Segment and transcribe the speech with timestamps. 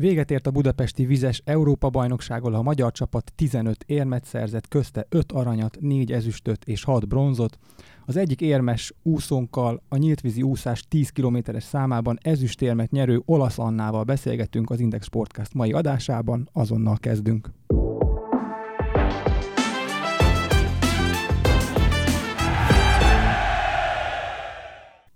[0.00, 5.76] Véget ért a budapesti vizes Európa-bajnokságon, a magyar csapat 15 érmet szerzett, közte 5 aranyat,
[5.80, 7.58] 4 ezüstöt és 6 bronzot.
[8.06, 14.70] Az egyik érmes úszónkkal a nyíltvízi úszás 10 kilométeres számában ezüstérmet nyerő Olasz Annával beszélgetünk
[14.70, 17.50] az Index Sportcast mai adásában, azonnal kezdünk.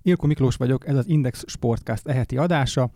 [0.03, 2.91] Ilko Miklós vagyok, ez az Index Sportcast eheti adása.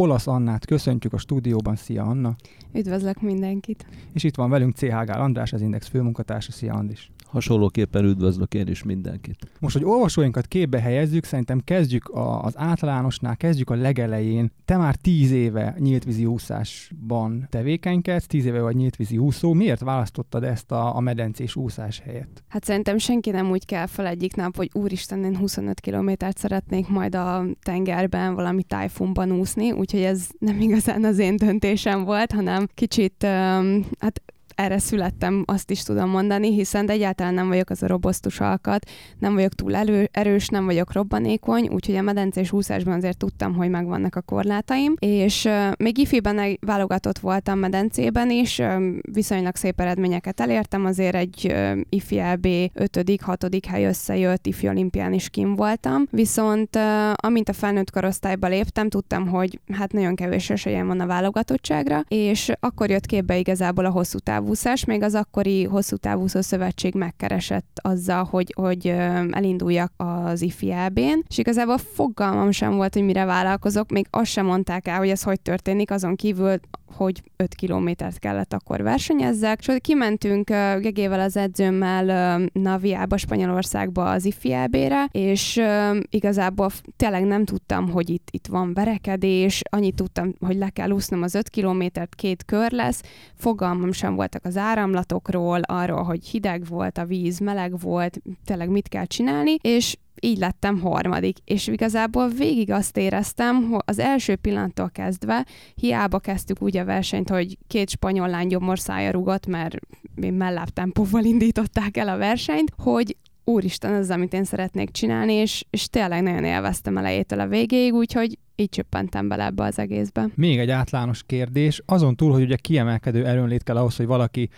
[0.00, 1.76] Olasz Annát köszöntjük a stúdióban.
[1.76, 2.36] Szia Anna!
[2.72, 3.86] Üdvözlök mindenkit!
[4.12, 6.52] És itt van velünk CHG András, az Index főmunkatársa.
[6.52, 7.10] Szia Andis!
[7.30, 9.50] Hasonlóképpen üdvözlök én is mindenkit.
[9.60, 14.52] Most, hogy olvasóinkat képbe helyezzük, szerintem kezdjük a, az általánosnál, kezdjük a legelején.
[14.64, 19.52] Te már tíz éve nyíltvízi úszásban tevékenykedsz, tíz éve vagy nyíltvízi úszó.
[19.52, 22.42] Miért választottad ezt a, a medencés úszás helyett?
[22.48, 26.88] Hát szerintem senki nem úgy kell fel egyik nap, hogy úristen, én 25 kilométert szeretnék
[26.88, 32.66] majd a tengerben, valami tájfunban úszni, úgyhogy ez nem igazán az én döntésem volt, hanem
[32.74, 34.22] kicsit, um, hát
[34.60, 38.90] erre születtem, azt is tudom mondani, hiszen de egyáltalán nem vagyok az a robosztus alkat,
[39.18, 43.70] nem vagyok túl elő, erős, nem vagyok robbanékony, úgyhogy a medencés úszásban azért tudtam, hogy
[43.70, 50.40] megvannak a korlátaim, és uh, még ifiben válogatott voltam medencében is, uh, viszonylag szép eredményeket
[50.40, 56.06] elértem, azért egy uh, ifi LB 5 6 hely összejött, ifi olimpián is kim voltam,
[56.10, 56.82] viszont uh,
[57.14, 62.52] amint a felnőtt korosztályba léptem, tudtam, hogy hát nagyon kevés esélyem van a válogatottságra, és
[62.60, 67.78] akkor jött képbe igazából a hosszú távú távúszás, még az akkori hosszú távúszó szövetség megkeresett
[67.82, 68.86] azzal, hogy, hogy
[69.30, 74.88] elinduljak az IFIAB-n, és igazából fogalmam sem volt, hogy mire vállalkozok, még azt sem mondták
[74.88, 76.60] el, hogy ez hogy történik, azon kívül
[76.96, 80.48] hogy 5 kilométert kellett akkor versenyezzek, és hogy kimentünk
[80.80, 88.28] Gegével az edzőmmel Naviába, Spanyolországba az IFIAB-re, és uh, igazából tényleg nem tudtam, hogy itt,
[88.30, 93.02] itt van verekedés, annyit tudtam, hogy le kell úsznom az 5 kilométert, két kör lesz,
[93.34, 98.88] fogalmam sem voltak az áramlatokról, arról, hogy hideg volt a víz, meleg volt, tényleg mit
[98.88, 104.90] kell csinálni, és így lettem harmadik, és igazából végig azt éreztem, hogy az első pillanattól
[104.90, 109.76] kezdve hiába kezdtük úgy a versenyt, hogy két spanyol lány gyomorszája rugott, mert
[110.14, 115.64] mellább tempóval indították el a versenyt, hogy úristen, ez az, amit én szeretnék csinálni, és,
[115.70, 120.28] és tényleg nagyon élveztem elejétől a végéig, úgyhogy így csöppentem bele ebbe az egészbe.
[120.34, 124.48] Még egy általános kérdés, azon túl, hogy ugye kiemelkedő erőnlét kell ahhoz, hogy valaki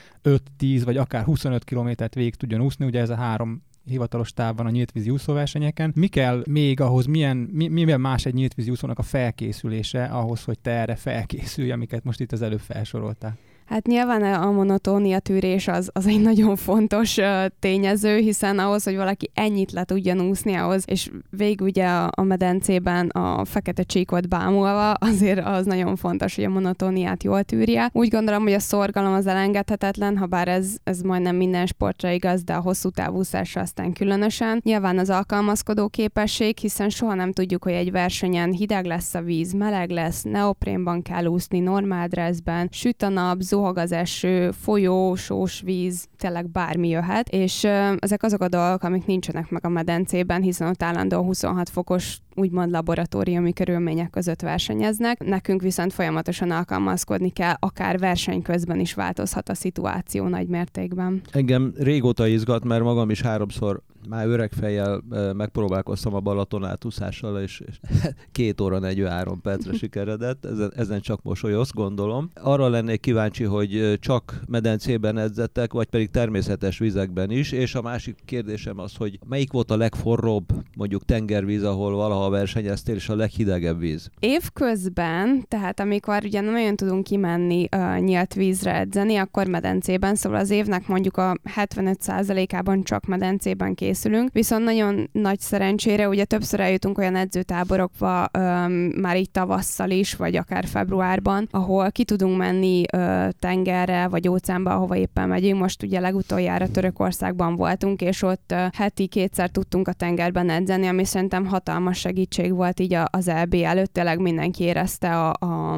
[0.58, 4.70] 5-10 vagy akár 25 kilométert végig tudjon úszni, ugye ez a három hivatalos távban a
[4.70, 5.92] nyíltvízi úszóversenyeken.
[5.94, 10.58] Mi kell még ahhoz, milyen, mi, mivel más egy nyíltvízi úszónak a felkészülése ahhoz, hogy
[10.58, 13.38] te erre felkészülj, amiket most itt az előbb felsoroltál?
[13.66, 17.18] Hát nyilván a monotónia tűrés az, az egy nagyon fontos
[17.58, 22.22] tényező, hiszen ahhoz, hogy valaki ennyit le tudjon úszni ahhoz, és végig ugye a, a
[22.22, 27.90] medencében a fekete csíkot bámulva, azért az nagyon fontos, hogy a monotóniát jól tűrje.
[27.92, 32.44] Úgy gondolom, hogy a szorgalom az elengedhetetlen, ha bár ez, ez majdnem minden sportra igaz,
[32.44, 34.60] de a hosszú távúszásra aztán különösen.
[34.64, 39.52] Nyilván az alkalmazkodó képesség, hiszen soha nem tudjuk, hogy egy versenyen hideg lesz a víz,
[39.52, 45.60] meleg lesz, neoprénban kell úszni, normál dressben, süt a nap, zuhog az eső, folyó, sós
[45.60, 47.64] víz, tényleg bármi jöhet, és
[47.98, 52.70] ezek azok a dolgok, amik nincsenek meg a medencében, hiszen ott állandó 26 fokos úgymond
[52.70, 55.24] laboratóriumi körülmények között versenyeznek.
[55.24, 61.20] Nekünk viszont folyamatosan alkalmazkodni kell, akár verseny közben is változhat a szituáció nagy mértékben.
[61.30, 65.02] Engem régóta izgat, mert magam is háromszor már öreg fejjel
[65.36, 67.80] megpróbálkoztam a Balaton átúszással, és, és
[68.32, 72.30] két óra 43 percre sikeredett, ezen, ezen csak mosolyosz, gondolom.
[72.34, 78.16] Arra lennék kíváncsi, hogy csak medencében edzettek, vagy pedig természetes vizekben is, és a másik
[78.24, 80.44] kérdésem az, hogy melyik volt a legforróbb,
[80.76, 84.10] mondjuk tengervíz, ahol valaha versenyeztél, és a leghidegebb víz?
[84.18, 90.38] Évközben, tehát amikor ugye nem nagyon tudunk kimenni uh, nyílt vízre edzeni, akkor medencében, szóval
[90.38, 96.60] az évnek mondjuk a 75%-ában csak medencében készül készülünk, viszont nagyon nagy szerencsére ugye többször
[96.60, 102.82] eljutunk olyan edzőtáborokba öm, már itt tavasszal is, vagy akár februárban, ahol ki tudunk menni
[102.92, 105.60] ö, tengerre, vagy óceánba, ahova éppen megyünk.
[105.60, 111.04] Most ugye legutoljára Törökországban voltunk, és ott ö, heti kétszer tudtunk a tengerben edzeni, ami
[111.04, 115.74] szerintem hatalmas segítség volt így az EB előtt, tényleg mindenki érezte a, a,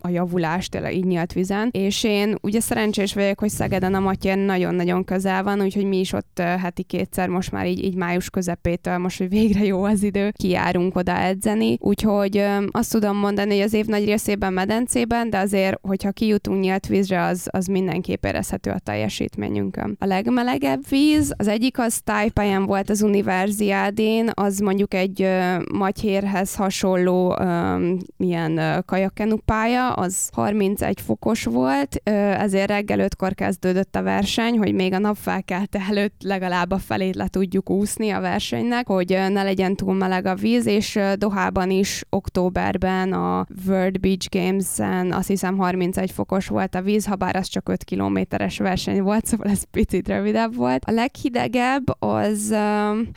[0.00, 1.68] a javulást, tényleg így nyílt vizen.
[1.72, 6.12] És én ugye szerencsés vagyok, hogy Szegeden a Matyén nagyon-nagyon közel van, úgyhogy mi is
[6.12, 10.32] ott heti kétszer most már így, így május közepétől, most, hogy végre jó az idő,
[10.36, 11.76] kijárunk oda edzeni.
[11.80, 16.86] Úgyhogy azt tudom mondani, hogy az év nagy részében medencében, de azért, hogyha kijutunk nyílt
[16.86, 19.96] vízre, az, az mindenképp érezhető a teljesítményünkön.
[19.98, 25.28] A legmelegebb víz, az egyik az tájpályán volt az Universiádén, az mondjuk egy
[25.72, 34.58] matyérhez hasonló um, ilyen kajakenupálya, az 31 fokos volt, ezért reggel 5-kor kezdődött a verseny,
[34.58, 39.08] hogy még a nap felkelte előtt legalább a felét le tudjuk úszni a versenynek, hogy
[39.08, 45.28] ne legyen túl meleg a víz, és Dohában is októberben a World Beach Games-en azt
[45.28, 49.50] hiszem 31 fokos volt a víz, ha bár az csak 5 kilométeres verseny volt, szóval
[49.50, 50.84] ez picit rövidebb volt.
[50.84, 52.54] A leghidegebb az,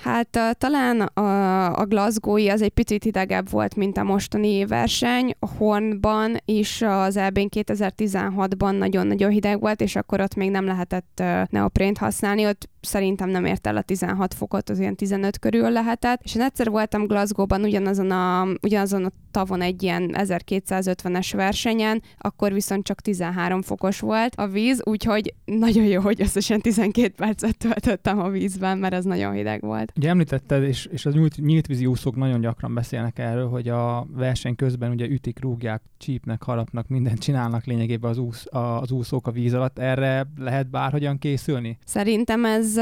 [0.03, 5.33] hát talán a, a Glasgow-i az egy picit hidegebb volt, mint a mostani verseny.
[5.57, 11.97] Hornban is az Elbén 2016-ban nagyon-nagyon hideg volt, és akkor ott még nem lehetett neoprént
[11.97, 16.21] használni, ott szerintem nem ért el a 16 fokot, az ilyen 15 körül lehetett.
[16.23, 22.53] És én egyszer voltam Glasgow-ban ugyanazon a, ugyanazon a tavon egy ilyen 1250-es versenyen, akkor
[22.53, 28.19] viszont csak 13 fokos volt a víz, úgyhogy nagyon jó, hogy összesen 12 percet töltöttem
[28.19, 29.91] a vízben, mert ez nagyon hideg volt.
[29.95, 34.55] Ugye említetted, és, és az nyílt, vízi úszók nagyon gyakran beszélnek erről, hogy a verseny
[34.55, 39.53] közben ugye ütik, rúgják, csípnek, harapnak, mindent csinálnak lényegében az, úsz, az úszók a víz
[39.53, 39.79] alatt.
[39.79, 41.77] Erre lehet bárhogyan készülni?
[41.85, 42.77] Szerintem ez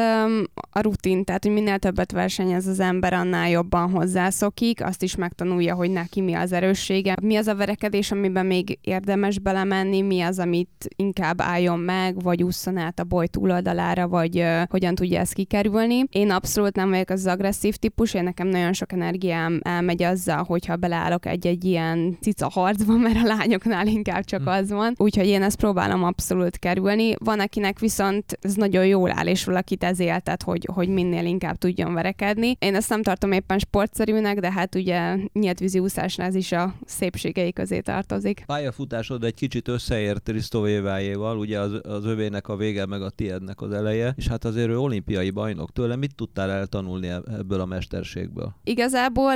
[0.71, 5.75] a rutin, tehát hogy minél többet versenyez az ember, annál jobban hozzászokik, azt is megtanulja,
[5.75, 10.39] hogy neki mi az erőssége, mi az a verekedés, amiben még érdemes belemenni, mi az,
[10.39, 15.33] amit inkább álljon meg, vagy ússzon át a boly túloldalára, vagy uh, hogyan tudja ezt
[15.33, 16.03] kikerülni.
[16.09, 20.75] Én abszolút nem vagyok az agresszív típus, én nekem nagyon sok energiám elmegy azzal, hogyha
[20.75, 24.47] beleállok egy-egy ilyen cica harcba, mert a lányoknál inkább csak hm.
[24.47, 24.94] az van.
[24.97, 27.13] Úgyhogy én ezt próbálom abszolút kerülni.
[27.17, 31.57] Van, akinek viszont ez nagyon jól áll, és valakit ez éltet, hogy, hogy minél inkább
[31.57, 32.55] tudjon verekedni.
[32.59, 36.74] Én ezt nem tartom éppen sportszerűnek, de hát ugye nyílt vízi úszásnál ez is a
[36.86, 38.44] szépségei közé tartozik.
[38.45, 43.72] Pályafutásod egy kicsit összeért Risztovévájéval, ugye az, az övének a vége, meg a tiednek az
[43.72, 45.72] eleje, és hát azért ő olimpiai bajnok.
[45.72, 48.56] Tőle mit tudtál eltanulni ebből a mesterségből?
[48.63, 49.33] Igazából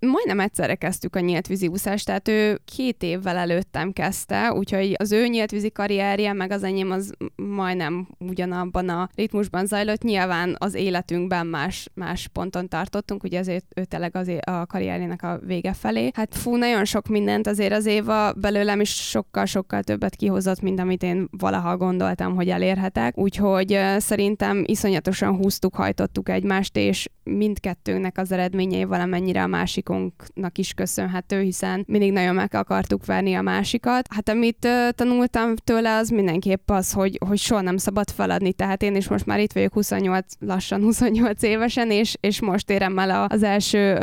[0.00, 5.12] majdnem egyszerre kezdtük a nyílt vízi úszást, tehát ő két évvel előttem kezdte, úgyhogy az
[5.12, 10.02] ő nyílt vízi karrierje, meg az enyém az majdnem ugyanabban a ritmusban zajlott.
[10.02, 15.40] Nyilván az életünkben más, más ponton tartottunk, ugye ezért ő tényleg az a karrierjének a
[15.46, 16.10] vége felé.
[16.14, 21.02] Hát fú, nagyon sok mindent azért az Éva belőlem is sokkal-sokkal többet kihozott, mint amit
[21.02, 23.18] én valaha gondoltam, hogy elérhetek.
[23.18, 31.40] Úgyhogy szerintem iszonyatosan húztuk, hajtottuk egymást, és mindkettőnknek az eredményei valamennyire a másikunknak is köszönhető,
[31.40, 34.06] hiszen mindig nagyon meg akartuk verni a másikat.
[34.10, 38.52] Hát amit tanultam tőle, az mindenképp az, hogy, hogy soha nem szabad feladni.
[38.52, 42.98] Tehát én is most már itt vagyok 28, lassan 28 évesen, és, és most érem
[42.98, 43.94] el az első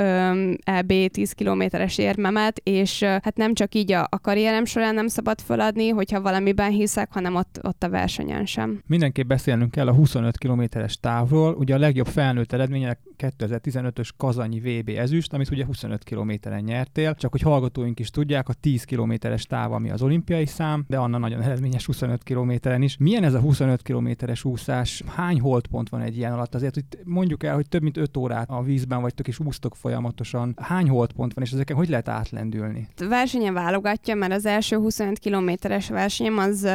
[0.63, 5.41] EB 10 kilométeres érmemet, és hát nem csak így a, a karrierem során nem szabad
[5.41, 8.81] feladni, hogyha valamiben hiszek, hanem ott, ott a versenyen sem.
[8.87, 11.53] Mindenképp beszélnünk kell a 25 kilométeres távról.
[11.53, 17.15] Ugye a legjobb felnőtt eredmények 2015-ös Kazanyi VB ezüst, amit ugye 25 kilométeren nyertél.
[17.15, 21.19] Csak hogy hallgatóink is tudják, a 10 kilométeres táv, ami az olimpiai szám, de annak
[21.19, 22.97] nagyon eredményes 25 kilométeren is.
[22.97, 25.03] Milyen ez a 25 kilométeres úszás?
[25.07, 26.55] Hány holdpont van egy ilyen alatt?
[26.55, 30.53] Azért hogy mondjuk el, hogy több mint 5 órát a vízben vagytok és úsztok folyamatosan.
[30.61, 32.87] Hány holdpont van, és ezeken hogy lehet átlendülni?
[32.97, 36.67] Versenyen válogatja, mert az első 25 kilométeres versenyem az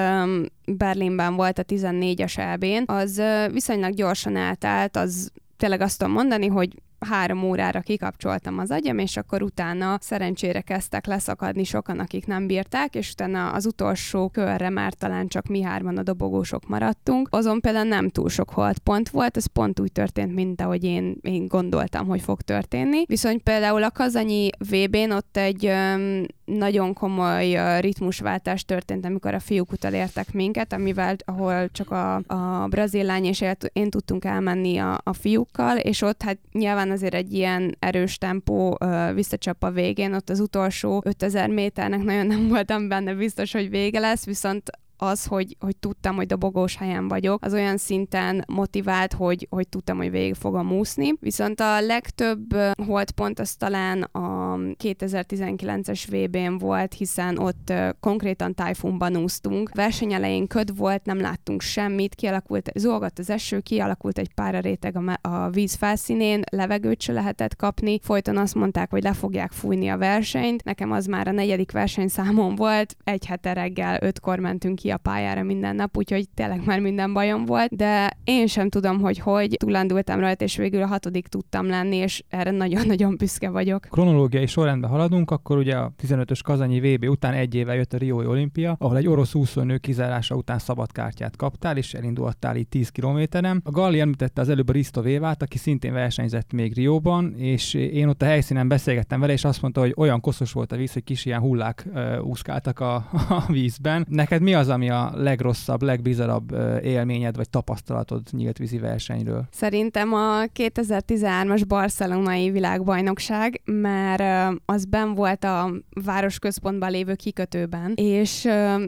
[0.66, 3.22] Berlinben volt a 14-es elbén, az
[3.52, 6.70] viszonylag gyorsan eltelt, az tényleg azt tudom mondani, hogy
[7.08, 12.94] három órára kikapcsoltam az agyam, és akkor utána szerencsére kezdtek leszakadni sokan, akik nem bírták,
[12.94, 17.28] és utána az utolsó körre már talán csak mi hárman a dobogósok maradtunk.
[17.30, 21.46] Azon például nem túl sok pont volt, ez pont úgy történt, mint ahogy én, én
[21.46, 23.04] gondoltam, hogy fog történni.
[23.06, 29.70] Viszont például a kazanyi VB-n ott egy öm, nagyon komoly ritmusváltás történt, amikor a fiúk
[29.92, 35.12] értek minket, amivel, ahol csak a, a brazil lány és én tudtunk elmenni a, a
[35.12, 38.78] fiúkkal, és ott hát nyilván azért egy ilyen erős tempó
[39.14, 43.98] visszacsap a végén, ott az utolsó 5000 méternek nagyon nem voltam benne biztos, hogy vége
[43.98, 49.46] lesz, viszont az, hogy, hogy tudtam, hogy dobogós helyen vagyok, az olyan szinten motivált, hogy,
[49.50, 51.12] hogy tudtam, hogy végig fogom úszni.
[51.20, 54.45] Viszont a legtöbb holdpont az talán a
[54.82, 59.70] 2019-es VB-n volt, hiszen ott konkrétan tájfunban úsztunk.
[59.74, 64.96] Verseny elején köd volt, nem láttunk semmit, kialakult, zolgott az eső, kialakult egy pár réteg
[64.96, 67.98] a, a víz felszínén, levegőt se lehetett kapni.
[68.02, 70.64] Folyton azt mondták, hogy le fogják fújni a versenyt.
[70.64, 75.42] Nekem az már a negyedik versenyszámom volt, egy hete reggel ötkor mentünk ki a pályára
[75.42, 80.20] minden nap, úgyhogy tényleg már minden bajom volt, de én sem tudom, hogy hogy túlándultam
[80.20, 83.86] rajta, és végül a hatodik tudtam lenni, és erre nagyon-nagyon büszke vagyok.
[83.90, 88.28] Kronológiai sorrendben haladunk, akkor ugye a 15-ös kazanyi VB után egy éve jött a Rio
[88.28, 93.60] olimpia, ahol egy orosz úszónő kizárása után szabadkártyát kaptál, és elindultál itt 10 kilométeren.
[93.64, 98.08] A Galli említette az előbb a Risto Vévát, aki szintén versenyzett még Rióban, és én
[98.08, 101.04] ott a helyszínen beszélgettem vele, és azt mondta, hogy olyan koszos volt a víz, hogy
[101.04, 102.94] kis ilyen hullák uh, úszkáltak a,
[103.28, 104.06] a vízben.
[104.08, 109.46] Neked mi az, ami a legrosszabb, legbizarabb élményed vagy tapasztalatod nyílt vízi versenyről?
[109.50, 114.20] Szerintem a 2013-as barcelonai világbajnokság, mert
[114.64, 115.72] az ben volt a
[116.04, 118.46] városközpontban lévő kikötőben, és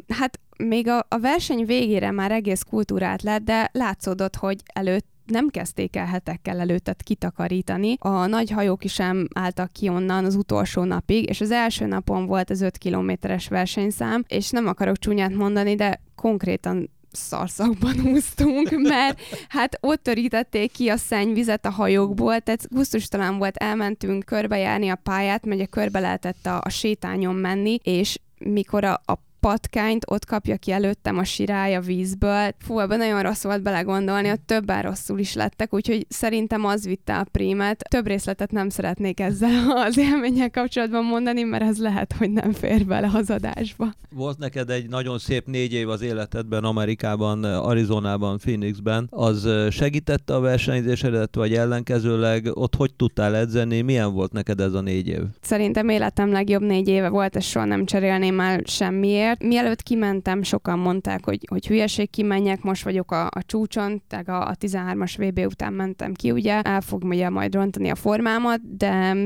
[0.08, 5.48] hát még a, a verseny végére már egész kultúrát lett, de látszódott, hogy előtt nem
[5.48, 7.96] kezdték el hetekkel előttet kitakarítani.
[7.98, 12.26] A nagy hajók is sem álltak ki onnan az utolsó napig, és az első napon
[12.26, 19.20] volt az 5 kilométeres versenyszám, és nem akarok csúnyát mondani, de konkrétan szarszakban úsztunk, mert
[19.48, 25.46] hát ott törítették ki a szennyvizet a hajókból, tehát gusztustalan volt, elmentünk körbejárni a pályát,
[25.46, 30.71] mert körbe lehetett a, a sétányon menni, és mikor a, a patkányt ott kapja ki
[30.71, 32.50] előttem a sirály vízből.
[32.59, 37.16] Fú, ebben nagyon rossz volt belegondolni, ott többen rosszul is lettek, úgyhogy szerintem az vitte
[37.16, 37.85] a prímet.
[37.88, 42.87] Több részletet nem szeretnék ezzel az élménnyel kapcsolatban mondani, mert ez lehet, hogy nem fér
[42.87, 43.92] bele az adásba.
[44.11, 49.07] Volt neked egy nagyon szép négy év az életedben, Amerikában, Arizonában, Phoenixben.
[49.11, 53.80] Az segítette a versenyzésedet, vagy ellenkezőleg ott hogy tudtál edzeni?
[53.80, 55.23] Milyen volt neked ez a négy év?
[55.40, 60.42] Szerintem életem legjobb négy éve volt, és soha nem cserélném el semmiért azért mielőtt kimentem,
[60.42, 65.14] sokan mondták, hogy, hogy hülyeség kimenjek, most vagyok a, a csúcson, tehát a, a 13-as
[65.18, 69.16] VB után mentem ki, ugye, el fog ugye majd rontani a formámat, de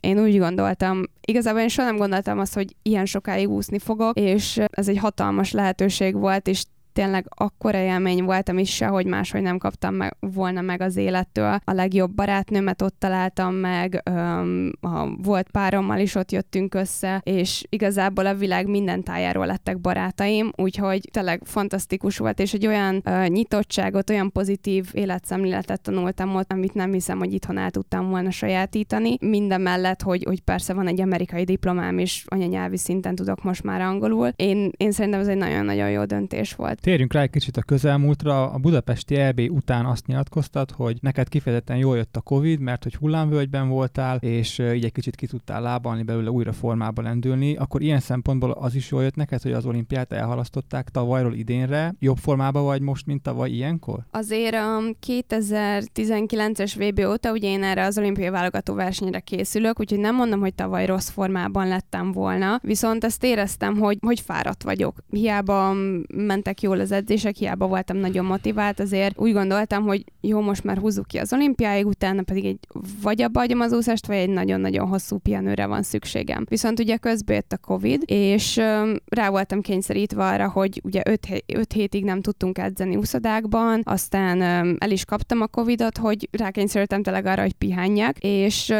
[0.00, 4.60] én úgy gondoltam, igazából én soha nem gondoltam azt, hogy ilyen sokáig úszni fogok, és
[4.70, 6.64] ez egy hatalmas lehetőség volt, és
[6.98, 11.58] tényleg akkora élmény volt, amit sehogy máshogy nem kaptam meg, volna meg az élettől.
[11.64, 17.64] A legjobb barátnőmet ott találtam meg, öm, a volt párommal is ott jöttünk össze, és
[17.68, 23.26] igazából a világ minden tájáról lettek barátaim, úgyhogy tényleg fantasztikus volt, és egy olyan ö,
[23.26, 29.16] nyitottságot, olyan pozitív életszemléletet tanultam ott, amit nem hiszem, hogy itthon el tudtam volna sajátítani.
[29.20, 33.80] Minden mellett, hogy, hogy persze van egy amerikai diplomám, és anyanyelvi szinten tudok most már
[33.80, 34.32] angolul.
[34.36, 36.86] Én, én szerintem ez egy nagyon-nagyon jó döntés volt.
[36.88, 38.50] Térjünk rá egy kicsit a közelmúltra.
[38.50, 42.94] A budapesti EB után azt nyilatkoztat, hogy neked kifejezetten jól jött a Covid, mert hogy
[42.94, 47.56] hullámvölgyben voltál, és így egy kicsit ki tudtál lábalni belőle, újra formába lendülni.
[47.56, 51.94] Akkor ilyen szempontból az is jól jött neked, hogy az olimpiát elhalasztották tavalyról idénre.
[51.98, 53.98] Jobb formában vagy most, mint tavaly ilyenkor?
[54.10, 60.14] Azért a 2019-es VB óta ugye én erre az olimpiai válogató versenyre készülök, úgyhogy nem
[60.14, 64.96] mondom, hogy tavaly rossz formában lettem volna, viszont ezt éreztem, hogy, hogy fáradt vagyok.
[65.10, 65.74] Hiába
[66.14, 70.64] mentek jól jól az edzések, hiába voltam nagyon motivált, azért úgy gondoltam, hogy jó, most
[70.64, 72.58] már húzzuk ki az olimpiáig, utána pedig egy
[73.02, 76.44] vagy abba hagyom az úszást, vagy egy nagyon-nagyon hosszú pihenőre van szükségem.
[76.48, 81.02] Viszont ugye közben jött a Covid, és um, rá voltam kényszerítve arra, hogy ugye
[81.46, 84.42] 5 hétig nem tudtunk edzeni úszodákban, aztán
[84.78, 88.72] el is kaptam a Covidot, hogy rákényszerültem tényleg arra, hogy pihenjek, és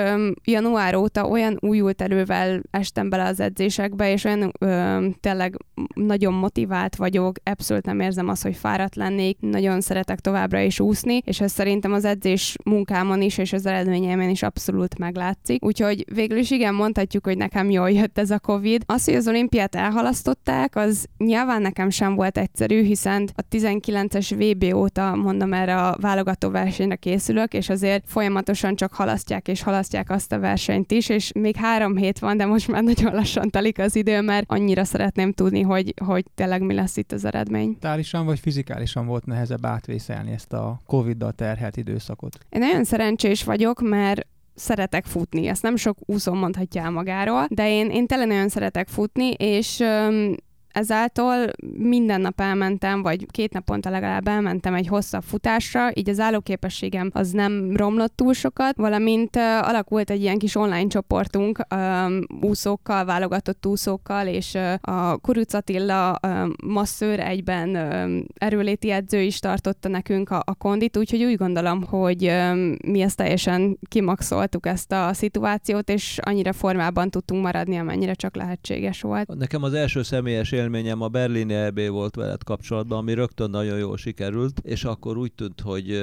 [0.45, 5.57] január óta olyan újult erővel estem bele az edzésekbe, és olyan um, tényleg
[5.95, 11.21] nagyon motivált vagyok, abszolút nem érzem azt, hogy fáradt lennék, nagyon szeretek továbbra is úszni,
[11.25, 15.65] és ez szerintem az edzés munkámon is, és az eredményeimen is abszolút meglátszik.
[15.65, 18.83] Úgyhogy végül is igen, mondhatjuk, hogy nekem jól jött ez a Covid.
[18.87, 24.75] Az, hogy az olimpiát elhalasztották, az nyilván nekem sem volt egyszerű, hiszen a 19-es VB
[24.75, 30.33] óta mondom erre a válogató versenyre készülök, és azért folyamatosan csak halasztják és halasztják azt
[30.33, 33.97] a versenyt is, és még három hét van, de most már nagyon lassan telik az
[33.97, 38.39] idő, mert annyira szeretném tudni, hogy, hogy tényleg mi lesz itt az eredmény mentálisan vagy
[38.39, 42.39] fizikálisan volt nehezebb átvészelni ezt a Covid-dal terhelt időszakot?
[42.49, 45.47] Én nagyon szerencsés vagyok, mert szeretek futni.
[45.47, 49.85] Ezt nem sok úszó mondhatja el magáról, de én, én tényleg nagyon szeretek futni, és
[50.73, 51.47] Ezáltal
[51.77, 57.31] minden nap elmentem, vagy két naponta legalább elmentem egy hosszabb futásra, így az állóképességem az
[57.31, 63.67] nem romlott túl sokat, valamint uh, alakult egy ilyen kis online csoportunk um, úszókkal, válogatott
[63.67, 70.31] úszókkal, és uh, a Kuruc Attila uh, masszőr egyben uh, erőléti edző is tartotta nekünk
[70.31, 75.91] a, a kondit, úgyhogy úgy gondolom, hogy um, mi ezt teljesen kimaxoltuk ezt a szituációt,
[75.91, 79.35] és annyira formában tudtunk maradni, amennyire csak lehetséges volt.
[79.39, 83.97] Nekem az első személyes élményem a berlini EB volt veled kapcsolatban, ami rögtön nagyon jól
[83.97, 86.03] sikerült, és akkor úgy tűnt, hogy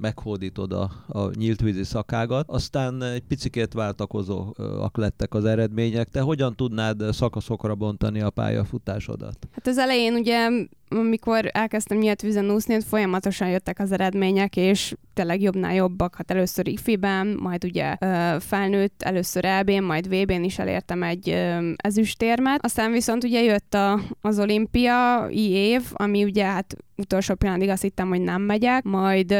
[0.00, 2.48] meghódítod a, a nyíltvízi szakágat.
[2.48, 6.08] Aztán egy picikét váltakozóak lettek az eredmények.
[6.08, 9.36] Te hogyan tudnád szakaszokra bontani a pályafutásodat?
[9.52, 10.48] Hát az elején ugye
[10.98, 16.16] amikor elkezdtem nyílt vízen úszni, folyamatosan jöttek az eredmények, és tényleg jobbnál jobbak.
[16.16, 17.96] Hát először ifiben, majd ugye
[18.38, 21.28] felnőtt, először EB-n, majd VB-n is elértem egy
[21.76, 22.64] ezüstérmet.
[22.64, 28.08] Aztán viszont ugye jött a, az olimpiai év, ami ugye hát utolsó pillanatig azt hittem,
[28.08, 29.34] hogy nem megyek, majd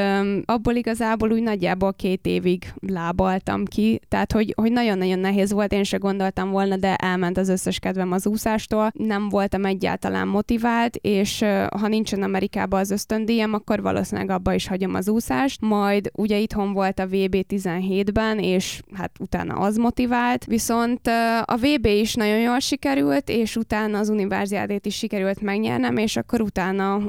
[0.45, 5.85] abból igazából úgy nagyjából két évig lábaltam ki, tehát hogy, hogy nagyon-nagyon nehéz volt, én
[5.85, 11.45] se gondoltam volna, de elment az összes kedvem az úszástól, nem voltam egyáltalán motivált, és
[11.81, 16.73] ha nincsen Amerikában az ösztöndíjam, akkor valószínűleg abba is hagyom az úszást, majd ugye itthon
[16.73, 21.07] volt a VB 17-ben, és hát utána az motivált, viszont
[21.45, 26.41] a VB is nagyon jól sikerült, és utána az univerziádét is sikerült megnyernem, és akkor
[26.41, 27.01] utána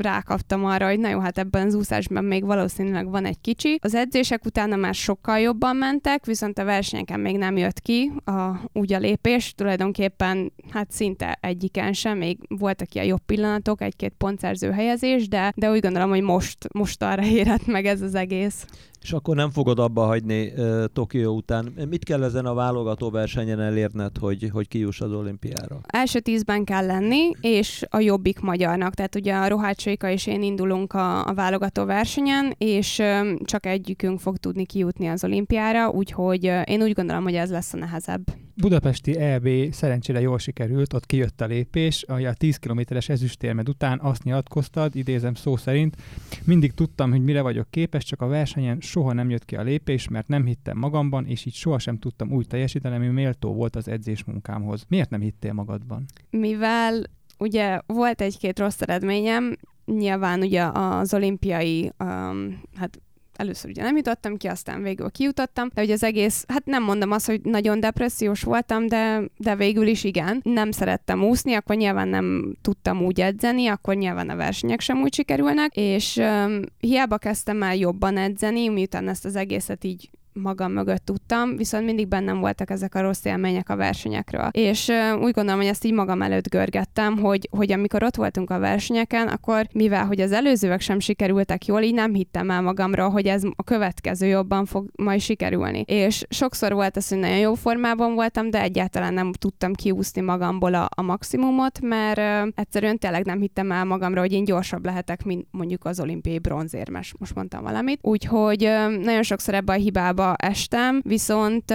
[0.00, 3.78] rákaptam arra, hogy na jó, hát ebben az úszásban még valószínűleg van egy kicsi.
[3.82, 8.50] Az edzések utána már sokkal jobban mentek, viszont a versenyeken még nem jött ki a,
[8.72, 14.70] úgy a lépés, tulajdonképpen hát szinte egyiken sem, még voltak ilyen jobb pillanatok, egy-két pontszerző
[14.70, 18.66] helyezés, de, de úgy gondolom, hogy most, most arra érett meg ez az egész.
[19.02, 21.72] És akkor nem fogod abba hagyni uh, Tokió után.
[21.88, 25.80] Mit kell ezen a válogató versenyen elérned, hogy, hogy kijuss az olimpiára?
[25.86, 28.94] Első tízben kell lenni, és a jobbik magyarnak.
[28.94, 34.20] Tehát ugye a Rohácséka és én indulunk a, a válogató versenyen, és um, csak egyikünk
[34.20, 38.22] fog tudni kijutni az olimpiára, úgyhogy uh, én úgy gondolom, hogy ez lesz a nehezebb.
[38.60, 44.24] Budapesti EB szerencsére jól sikerült, ott kijött a lépés, a 10 kilométeres ezüstérmed után azt
[44.24, 45.96] nyilatkoztad, idézem szó szerint,
[46.44, 50.08] mindig tudtam, hogy mire vagyok képes, csak a versenyen soha nem jött ki a lépés,
[50.08, 54.24] mert nem hittem magamban, és így sohasem tudtam úgy teljesíteni, ami méltó volt az edzés
[54.24, 54.84] munkámhoz.
[54.88, 56.04] Miért nem hittél magadban?
[56.30, 57.02] Mivel
[57.38, 63.00] ugye volt egy-két rossz eredményem, nyilván ugye az olimpiai um, hát
[63.40, 67.10] először ugye nem jutottam ki, aztán végül kijutottam, de ugye az egész, hát nem mondom
[67.10, 70.40] azt, hogy nagyon depressziós voltam, de, de végül is igen.
[70.44, 75.14] Nem szerettem úszni, akkor nyilván nem tudtam úgy edzeni, akkor nyilván a versenyek sem úgy
[75.14, 81.04] sikerülnek, és um, hiába kezdtem el jobban edzeni, miután ezt az egészet így magam mögött
[81.04, 84.48] tudtam, viszont mindig bennem voltak ezek a rossz élmények a versenyekről.
[84.52, 88.58] És úgy gondolom, hogy ezt így magam előtt görgettem, hogy, hogy amikor ott voltunk a
[88.58, 93.26] versenyeken, akkor mivel, hogy az előzőek sem sikerültek jól, így nem hittem el magamról, hogy
[93.26, 95.80] ez a következő jobban fog majd sikerülni.
[95.86, 100.74] És sokszor volt az, hogy nagyon jó formában voltam, de egyáltalán nem tudtam kiúszni magamból
[100.74, 105.46] a, a maximumot, mert egyszerűen tényleg nem hittem el magamra, hogy én gyorsabb lehetek, mint
[105.50, 107.14] mondjuk az olimpiai bronzérmes.
[107.18, 107.98] Most mondtam valamit.
[108.02, 108.60] Úgyhogy
[109.02, 111.74] nagyon sokszor ebbe a hibába estem, viszont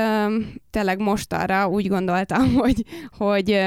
[0.76, 2.84] tényleg most arra úgy gondoltam, hogy,
[3.18, 3.60] hogy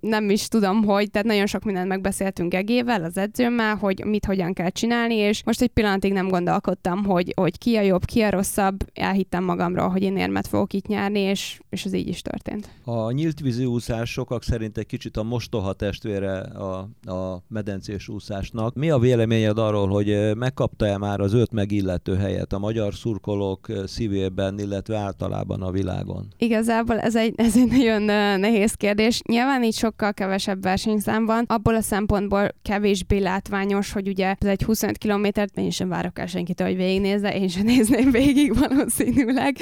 [0.00, 4.52] nem is tudom, hogy, tehát nagyon sok mindent megbeszéltünk Egével, az edzőmmel, hogy mit hogyan
[4.52, 8.30] kell csinálni, és most egy pillanatig nem gondolkodtam, hogy, hogy ki a jobb, ki a
[8.30, 12.68] rosszabb, elhittem magamról, hogy én érmet fogok itt nyerni, és, és ez így is történt.
[12.84, 16.78] A nyílt vízi úszás sokak szerint egy kicsit a mostoha testvére a,
[17.12, 18.74] a medencés úszásnak.
[18.74, 24.58] Mi a véleményed arról, hogy megkapta-e már az öt megillető helyet a magyar szurkolók szívében,
[24.58, 26.28] illetve általában a világon?
[26.38, 28.02] Igen, igazából ez egy, ez egy nagyon
[28.40, 29.20] nehéz kérdés.
[29.28, 34.62] Nyilván így sokkal kevesebb versenyszám van, abból a szempontból kevésbé látványos, hogy ugye ez egy
[34.62, 39.56] 25 kilométert, én sem várok el senkitől, hogy végignézze, én sem nézném végig valószínűleg.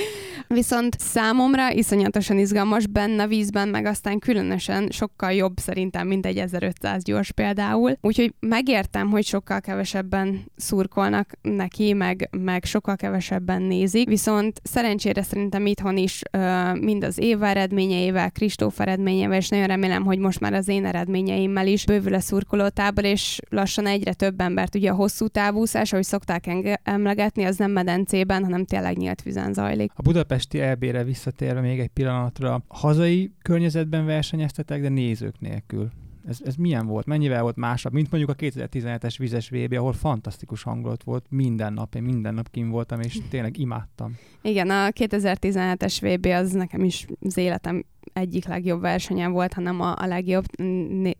[0.48, 6.38] Viszont számomra iszonyatosan izgalmas benne a vízben, meg aztán különösen sokkal jobb szerintem, mint egy
[6.38, 7.96] 1500 gyors például.
[8.00, 15.66] Úgyhogy megértem, hogy sokkal kevesebben szurkolnak neki, meg, meg sokkal kevesebben nézik, viszont szerencsére szerintem
[15.66, 20.52] itthon is uh, mind az Éva eredményeivel, Kristóf eredményeivel, és nagyon remélem, hogy most már
[20.52, 25.28] az én eredményeimmel is bővül a szurkolótábor, és lassan egyre több embert, ugye a hosszú
[25.28, 26.44] távúszás, ahogy szokták
[26.82, 29.92] emlegetni, az nem medencében, hanem tényleg nyílt vizen zajlik.
[29.94, 35.90] A budapesti EB-re visszatérve még egy pillanatra, hazai környezetben versenyeztetek, de nézők nélkül.
[36.28, 37.06] Ez, ez milyen volt?
[37.06, 41.94] Mennyivel volt másabb, mint mondjuk a 2017-es vizes VB, ahol fantasztikus hangulat volt minden nap,
[41.94, 44.16] én minden nap kim voltam, és tényleg imádtam.
[44.42, 49.94] Igen, a 2017-es VB az nekem is az életem egyik legjobb versenyen volt, hanem a,
[49.98, 50.44] a legjobb.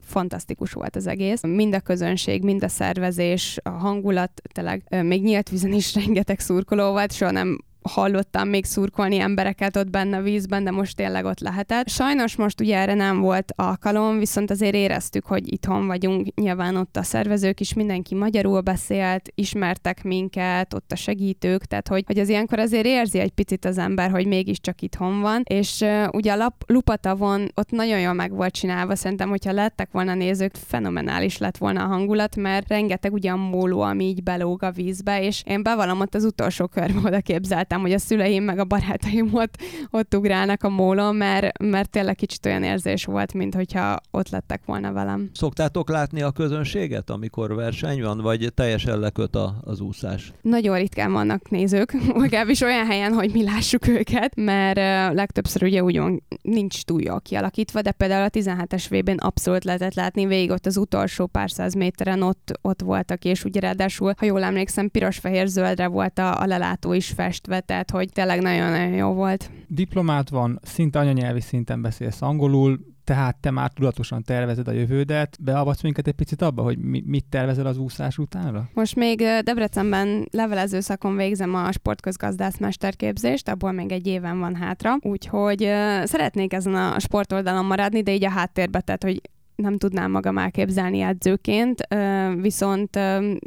[0.01, 1.43] Fantasztikus volt az egész.
[1.43, 6.91] Mind a közönség, mind a szervezés, a hangulat, tényleg még nyílt vízen is rengeteg szurkoló
[6.91, 11.41] volt, soha nem hallottam még szurkolni embereket ott benne a vízben, de most tényleg ott
[11.41, 11.89] lehetett.
[11.89, 16.97] Sajnos most ugye erre nem volt alkalom, viszont azért éreztük, hogy itthon vagyunk, nyilván ott
[16.97, 22.29] a szervezők is mindenki magyarul beszélt, ismertek minket, ott a segítők, tehát hogy, hogy az
[22.29, 26.37] ilyenkor azért érzi egy picit az ember, hogy mégiscsak itthon van, és uh, ugye a
[26.37, 31.57] lap, Lupatavon ott nagyon jól meg volt csinálva, szerintem, hogyha lettek volna nézők, fenomenális lett
[31.57, 35.63] volna a hangulat, mert rengeteg ugye a móló, ami így belóg a vízbe, és én
[35.63, 39.57] bevallom ott az utolsó körbe oda képzeltem, hogy a szüleim meg a barátaim ott,
[39.91, 44.61] ott ugrálnak a mólon, mert, mert tényleg kicsit olyan érzés volt, mint hogyha ott lettek
[44.65, 45.31] volna velem.
[45.33, 50.33] Szoktátok látni a közönséget, amikor verseny van, vagy teljesen leköt a, az úszás?
[50.43, 54.77] Nagyon ritkán vannak nézők, legalábbis olyan helyen, hogy mi lássuk őket, mert
[55.15, 59.95] legtöbbször ugye úgy van, nincs túl jól kialakítva, de például a 17-es vb abszolút lehetett
[59.95, 64.27] látni végig ott az utolsó pár száz méteren ott, ott voltak, és ugye ráadásul, ha
[64.27, 69.51] jól emlékszem, piros-fehér-zöldre volt a, a lelátó is festve, tehát hogy tényleg nagyon-nagyon jó volt.
[69.69, 75.83] Diplomát van, szinte anyanyelvi szinten beszélsz angolul, tehát te már tudatosan tervezed a jövődet, beavatsz
[75.83, 78.69] minket egy picit abba, hogy mi, mit tervezel az úszás utánra?
[78.75, 84.97] Most még Debrecenben levelező szakon végzem a sportközgazdász mesterképzést, abból még egy éven van hátra,
[85.01, 85.59] úgyhogy
[86.05, 89.21] szeretnék ezen a sportoldalon maradni, de így a háttérbe, tehát hogy
[89.57, 91.89] nem tudnám magam elképzelni edzőként,
[92.41, 92.99] viszont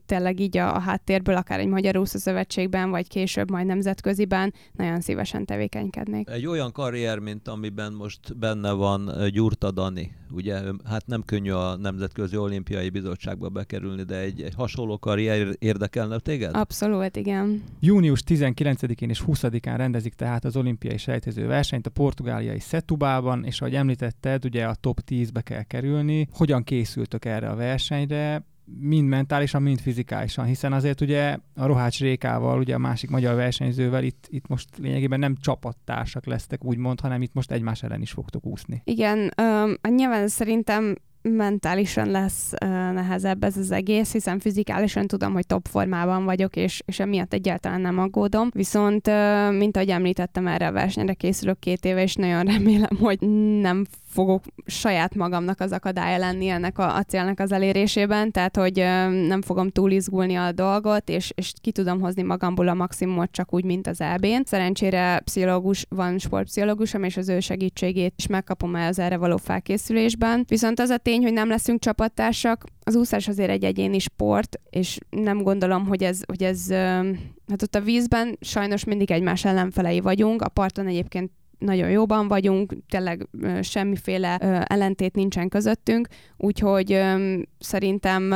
[0.05, 5.45] tényleg így a, háttérбől, akár egy Magyar Úszó Szövetségben, vagy később majd nemzetköziben nagyon szívesen
[5.45, 6.29] tevékenykednék.
[6.29, 11.75] Egy olyan karrier, mint amiben most benne van Gyurta Dani, ugye hát nem könnyű a
[11.75, 16.55] Nemzetközi Olimpiai Bizottságba bekerülni, de egy, egy hasonló karrier érdekelne téged?
[16.55, 17.63] Abszolút, igen.
[17.79, 23.75] Június 19-én és 20-án rendezik tehát az olimpiai sejtező versenyt a portugáliai Setubában, és ahogy
[23.75, 25.96] említetted, ugye a top 10-be kell kerülni.
[26.31, 28.45] Hogyan készültök erre a versenyre?
[28.79, 34.03] mind mentálisan, mind fizikálisan, hiszen azért ugye a Rohács Rékával, ugye a másik magyar versenyzővel
[34.03, 38.45] itt, itt most lényegében nem csapattársak lesztek, úgymond, hanem itt most egymás ellen is fogtok
[38.45, 38.81] úszni.
[38.83, 42.51] Igen, um, nyilván szerintem mentálisan lesz
[42.93, 47.81] nehezebb ez az egész, hiszen fizikálisan tudom, hogy top formában vagyok, és, és emiatt egyáltalán
[47.81, 48.49] nem aggódom.
[48.53, 49.09] Viszont,
[49.57, 53.19] mint ahogy említettem, erre a versenyre készülök két éve, és nagyon remélem, hogy
[53.61, 58.75] nem fogok saját magamnak az akadálya lenni ennek a, a célnak az elérésében, tehát hogy
[59.27, 63.53] nem fogom túl izgulni a dolgot, és, és ki tudom hozni magamból a maximumot csak
[63.53, 64.43] úgy, mint az EB-n.
[64.45, 70.45] Szerencsére pszichológus van, sportpszichológusom, és az ő segítségét is megkapom el az erre való felkészülésben.
[70.47, 74.97] Viszont az a tény, hogy nem leszünk csapattársak, az úszás azért egy egyéni sport, és
[75.09, 76.69] nem gondolom, hogy ez, hogy ez
[77.47, 82.73] hát ott a vízben sajnos mindig egymás ellenfelei vagyunk, a parton egyébként nagyon jóban vagyunk,
[82.89, 83.27] tényleg
[83.61, 87.01] semmiféle ellentét nincsen közöttünk, úgyhogy
[87.59, 88.33] szerintem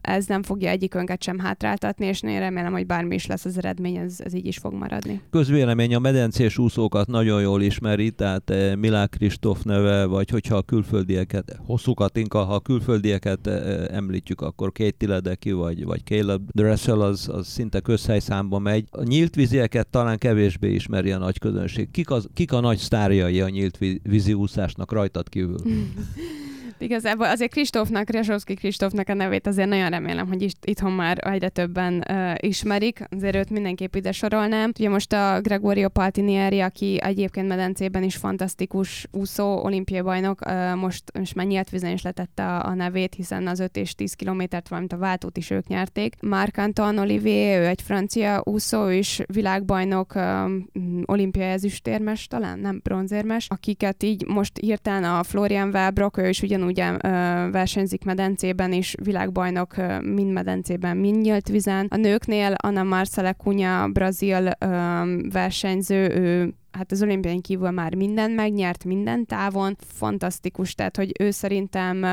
[0.00, 3.96] ez nem fogja egyikünket sem hátráltatni, és én remélem, hogy bármi is lesz az eredmény,
[3.96, 5.20] ez, ez így is fog maradni.
[5.30, 11.56] Közvélemény a medencés úszókat nagyon jól ismeri, tehát Milák Kristóf neve, vagy hogyha a külföldieket,
[11.66, 13.46] hosszú Katinka, ha a külföldieket
[13.90, 18.84] említjük, akkor Kate Tiledeki, vagy, vagy Caleb Dressel, az, az szinte közhelyszámba megy.
[18.90, 21.90] A nyílt vízieket talán kevésbé ismeri a nagy közönség.
[21.90, 25.58] Kik, az, kik a nagy sztárjai a nyílt vízi úszásnak rajtad kívül?
[26.80, 31.48] Igazából azért Kristófnak, Resovszki Kristófnak a nevét azért nagyon remélem, hogy is, itthon már egyre
[31.48, 34.72] többen uh, ismerik, azért őt mindenképp ide sorolnám.
[34.78, 41.02] Ugye most a Gregorio Paltinieri, aki egyébként medencében is fantasztikus úszó, olimpiai bajnok, uh, most,
[41.18, 44.68] most már nyílt vizen is letette a, a nevét, hiszen az 5 és 10 kilométert,
[44.68, 46.16] valamint a váltót is ők nyerték.
[46.20, 50.66] Marc Anton Olivier, ő egy francia úszó, ő is világbajnok, um,
[51.06, 56.84] olimpiai ezüstérmes, talán nem bronzérmes, akiket így most írtán a Florian Welbrock, ő is ugyanúgy
[57.50, 61.86] versenyzik medencében is, világbajnok mind medencében, mind nyílt vizen.
[61.90, 64.50] A nőknél Anna Marcela Cunha, brazil
[65.32, 71.30] versenyző, ő hát az olimpián kívül már minden megnyert, minden távon, fantasztikus, tehát hogy ő
[71.30, 72.04] szerintem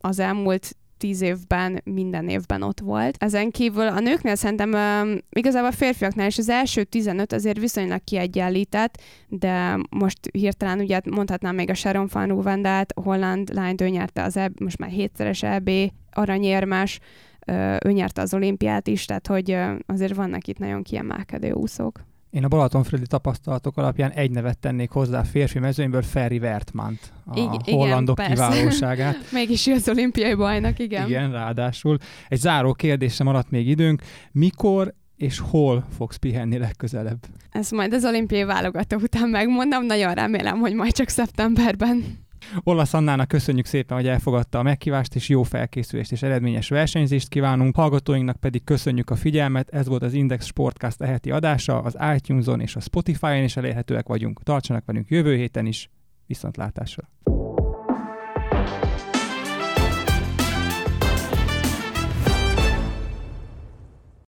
[0.00, 3.16] az elmúlt tíz évben minden évben ott volt.
[3.18, 8.04] Ezen kívül a nőknél szerintem uh, igazából a férfiaknál is az első 15 azért viszonylag
[8.04, 14.22] kiegyenlített, de most hirtelen ugye mondhatnám még a Sharon van Ruvendát, holland lányt, ő nyerte
[14.22, 15.70] az EB, most már hétszeres EB
[16.12, 16.98] aranyérmes,
[17.84, 22.00] ő nyerte az olimpiát is, tehát hogy azért vannak itt nagyon kiemelkedő úszók.
[22.32, 26.92] Én a Balatonföldi tapasztalatok alapján egy nevet tennék hozzá a férfi mezőnyből, Ferry Wertmann,
[27.26, 29.16] a I- hollandok igen, kiválóságát.
[29.32, 31.06] Mégis az olimpiai bajnak, igen.
[31.06, 31.98] Igen, ráadásul.
[32.28, 34.02] Egy záró kérdésre maradt még időnk.
[34.32, 37.18] Mikor és hol fogsz pihenni legközelebb?
[37.50, 42.04] Ezt majd az olimpiai válogató után megmondom, nagyon remélem, hogy majd csak szeptemberben.
[42.62, 47.76] Olasz Annának köszönjük szépen, hogy elfogadta a meghívást, és jó felkészülést és eredményes versenyzést kívánunk.
[47.76, 49.68] Hallgatóinknak pedig köszönjük a figyelmet.
[49.68, 51.80] Ez volt az Index Sportcast eheti adása.
[51.80, 54.42] Az iTunes-on és a Spotify-on is elérhetőek vagyunk.
[54.42, 55.90] Tartsanak velünk jövő héten is.
[56.26, 57.08] Viszontlátásra!